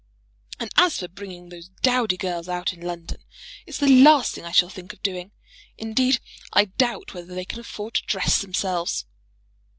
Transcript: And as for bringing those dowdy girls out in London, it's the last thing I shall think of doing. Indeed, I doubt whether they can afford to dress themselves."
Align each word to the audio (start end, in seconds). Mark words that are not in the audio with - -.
And 0.59 0.71
as 0.77 0.97
for 0.97 1.07
bringing 1.07 1.49
those 1.49 1.69
dowdy 1.83 2.17
girls 2.17 2.49
out 2.49 2.73
in 2.73 2.81
London, 2.81 3.23
it's 3.67 3.77
the 3.77 3.87
last 4.01 4.33
thing 4.33 4.43
I 4.43 4.51
shall 4.51 4.67
think 4.67 4.93
of 4.93 5.03
doing. 5.03 5.31
Indeed, 5.77 6.19
I 6.53 6.65
doubt 6.65 7.13
whether 7.13 7.35
they 7.35 7.45
can 7.45 7.59
afford 7.59 7.93
to 7.93 8.05
dress 8.07 8.41
themselves." 8.41 9.05